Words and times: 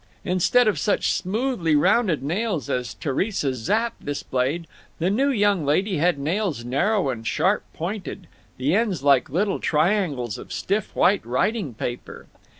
Instead 0.25 0.67
of 0.67 0.79
such 0.79 1.13
smoothly 1.13 1.75
rounded 1.75 2.23
nails 2.23 2.71
as 2.71 2.95
Theresa 2.95 3.53
Zapp 3.53 3.93
displayed, 4.03 4.65
the 4.97 5.11
new 5.11 5.29
young 5.29 5.63
lady 5.63 5.97
had 5.97 6.17
nails 6.17 6.65
narrow 6.65 7.09
and 7.09 7.27
sharp 7.27 7.63
pointed, 7.71 8.25
the 8.57 8.73
ends 8.73 9.03
like 9.03 9.29
little 9.29 9.59
triangles 9.59 10.39
of 10.39 10.51
stiff 10.51 10.95
white 10.95 11.23
writing 11.23 11.75
paper. 11.75 12.25